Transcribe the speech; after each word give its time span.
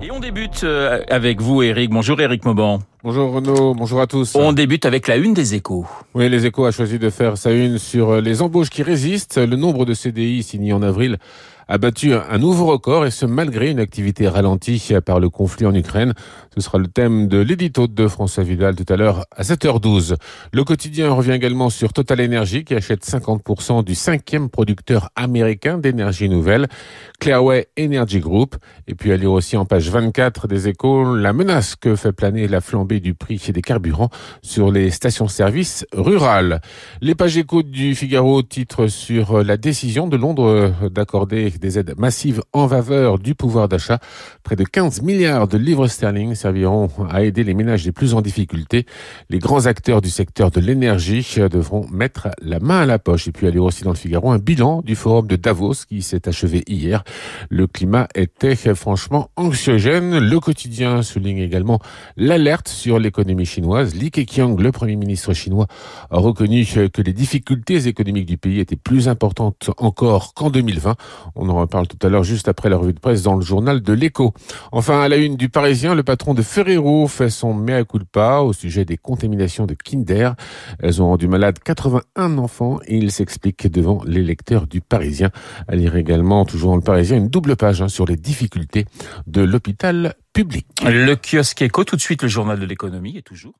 Et 0.00 0.10
on 0.10 0.18
débute 0.18 0.64
euh, 0.64 1.02
avec 1.08 1.40
vous, 1.40 1.62
Eric. 1.62 1.90
Bonjour, 1.90 2.20
Eric 2.20 2.44
Mauban. 2.44 2.80
Bonjour 3.04 3.32
Renaud, 3.32 3.74
bonjour 3.74 4.00
à 4.00 4.06
tous. 4.06 4.34
On 4.34 4.54
débute 4.54 4.86
avec 4.86 5.08
la 5.08 5.16
une 5.16 5.34
des 5.34 5.54
échos. 5.54 5.84
Oui, 6.14 6.30
les 6.30 6.46
échos 6.46 6.64
a 6.64 6.70
choisi 6.70 6.98
de 6.98 7.10
faire 7.10 7.36
sa 7.36 7.52
une 7.52 7.76
sur 7.76 8.18
les 8.22 8.40
embauches 8.40 8.70
qui 8.70 8.82
résistent. 8.82 9.36
Le 9.36 9.56
nombre 9.56 9.84
de 9.84 9.92
CDI 9.92 10.42
signés 10.42 10.72
en 10.72 10.80
avril 10.80 11.18
a 11.68 11.78
battu 11.78 12.12
un 12.14 12.38
nouveau 12.38 12.66
record 12.66 13.06
et 13.06 13.10
ce 13.10 13.26
malgré 13.26 13.70
une 13.70 13.80
activité 13.80 14.28
ralentie 14.28 14.92
par 15.04 15.20
le 15.20 15.30
conflit 15.30 15.66
en 15.66 15.74
Ukraine. 15.74 16.14
Ce 16.54 16.60
sera 16.60 16.78
le 16.78 16.86
thème 16.86 17.26
de 17.28 17.38
l'édito 17.38 17.86
de 17.86 18.06
François 18.06 18.44
Vidal 18.44 18.76
tout 18.76 18.90
à 18.92 18.96
l'heure 18.96 19.24
à 19.34 19.42
7h12. 19.42 20.16
Le 20.52 20.64
quotidien 20.64 21.10
revient 21.12 21.32
également 21.32 21.70
sur 21.70 21.92
Total 21.92 22.20
Energy 22.20 22.64
qui 22.64 22.74
achète 22.74 23.04
50% 23.04 23.84
du 23.84 23.94
cinquième 23.94 24.48
producteur 24.48 25.10
américain 25.16 25.78
d'énergie 25.78 26.28
nouvelle, 26.28 26.68
Clearway 27.18 27.68
Energy 27.78 28.20
Group. 28.20 28.56
Et 28.86 28.94
puis 28.94 29.12
à 29.12 29.16
lire 29.16 29.32
aussi 29.32 29.56
en 29.56 29.64
page 29.64 29.90
24 29.90 30.46
des 30.48 30.68
échos 30.68 31.14
la 31.14 31.32
menace 31.32 31.76
que 31.76 31.96
fait 31.96 32.12
planer 32.12 32.46
la 32.46 32.60
flambée 32.60 32.93
du 33.00 33.14
prix 33.14 33.40
des 33.52 33.62
carburants 33.62 34.10
sur 34.42 34.70
les 34.70 34.90
stations-service 34.90 35.86
rurales. 35.92 36.60
Les 37.00 37.14
pages 37.14 37.36
échos 37.36 37.62
du 37.62 37.94
Figaro 37.94 38.42
titrent 38.42 38.88
sur 38.88 39.42
la 39.42 39.56
décision 39.56 40.06
de 40.06 40.16
Londres 40.16 40.72
d'accorder 40.90 41.50
des 41.50 41.78
aides 41.78 41.94
massives 41.98 42.42
en 42.52 42.68
faveur 42.68 43.18
du 43.18 43.34
pouvoir 43.34 43.68
d'achat. 43.68 43.98
Près 44.42 44.56
de 44.56 44.64
15 44.64 45.02
milliards 45.02 45.48
de 45.48 45.58
livres 45.58 45.86
sterling 45.86 46.34
serviront 46.34 46.90
à 47.10 47.22
aider 47.22 47.44
les 47.44 47.54
ménages 47.54 47.84
les 47.84 47.92
plus 47.92 48.14
en 48.14 48.20
difficulté. 48.20 48.86
Les 49.30 49.38
grands 49.38 49.66
acteurs 49.66 50.00
du 50.00 50.10
secteur 50.10 50.50
de 50.50 50.60
l'énergie 50.60 51.26
devront 51.50 51.86
mettre 51.88 52.28
la 52.40 52.60
main 52.60 52.80
à 52.80 52.86
la 52.86 52.98
poche. 52.98 53.28
Et 53.28 53.32
puis 53.32 53.46
aller 53.46 53.58
aussi 53.58 53.84
dans 53.84 53.90
le 53.90 53.96
Figaro 53.96 54.30
un 54.30 54.38
bilan 54.38 54.82
du 54.82 54.94
forum 54.94 55.26
de 55.26 55.36
Davos 55.36 55.84
qui 55.88 56.02
s'est 56.02 56.28
achevé 56.28 56.62
hier. 56.66 57.04
Le 57.50 57.66
climat 57.66 58.08
était 58.14 58.56
franchement 58.74 59.30
anxiogène. 59.36 60.18
Le 60.18 60.40
quotidien 60.40 61.02
souligne 61.02 61.38
également 61.38 61.80
l'alerte 62.16 62.68
sur 62.84 62.98
l'économie 62.98 63.46
chinoise. 63.46 63.94
Li 63.94 64.10
Keqiang, 64.10 64.60
le 64.60 64.70
premier 64.70 64.96
ministre 64.96 65.32
chinois, 65.32 65.66
a 66.10 66.18
reconnu 66.18 66.66
que 66.66 67.00
les 67.00 67.14
difficultés 67.14 67.86
économiques 67.86 68.26
du 68.26 68.36
pays 68.36 68.60
étaient 68.60 68.76
plus 68.76 69.08
importantes 69.08 69.70
encore 69.78 70.34
qu'en 70.34 70.50
2020. 70.50 70.94
On 71.34 71.48
en 71.48 71.54
reparle 71.54 71.86
tout 71.86 71.96
à 72.06 72.10
l'heure 72.10 72.24
juste 72.24 72.46
après 72.46 72.68
la 72.68 72.76
revue 72.76 72.92
de 72.92 73.00
presse 73.00 73.22
dans 73.22 73.36
le 73.36 73.40
journal 73.40 73.80
de 73.80 73.92
l'écho. 73.94 74.34
Enfin, 74.70 75.00
à 75.00 75.08
la 75.08 75.16
une 75.16 75.36
du 75.36 75.48
Parisien, 75.48 75.94
le 75.94 76.02
patron 76.02 76.34
de 76.34 76.42
Ferrero 76.42 77.08
fait 77.08 77.30
son 77.30 77.54
mea 77.54 77.84
culpa 77.84 78.40
au 78.40 78.52
sujet 78.52 78.84
des 78.84 78.98
contaminations 78.98 79.64
de 79.64 79.72
Kinder. 79.72 80.34
Elles 80.78 81.00
ont 81.00 81.06
rendu 81.06 81.26
malade 81.26 81.60
81 81.64 82.36
enfants 82.36 82.80
et 82.86 82.98
il 82.98 83.10
s'explique 83.10 83.66
devant 83.72 84.02
les 84.04 84.22
lecteurs 84.22 84.66
du 84.66 84.82
Parisien. 84.82 85.30
À 85.68 85.74
lire 85.74 85.96
également, 85.96 86.44
toujours 86.44 86.72
dans 86.72 86.76
le 86.76 86.82
Parisien, 86.82 87.16
une 87.16 87.28
double 87.28 87.56
page 87.56 87.80
hein, 87.80 87.88
sur 87.88 88.04
les 88.04 88.16
difficultés 88.16 88.84
de 89.26 89.40
l'hôpital 89.40 90.16
Le 90.82 91.14
kiosque 91.14 91.62
écho, 91.62 91.84
tout 91.84 91.96
de 91.96 92.00
suite 92.00 92.22
le 92.22 92.28
journal 92.28 92.58
de 92.58 92.66
l'économie 92.66 93.16
est 93.16 93.22
toujours. 93.22 93.54